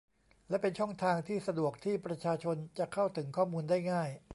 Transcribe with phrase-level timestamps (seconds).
[0.49, 4.09] และเป็นช่องทางที่สะดวกที่ประชาชนจะเข้าถึงข้อมูลได้ง่าย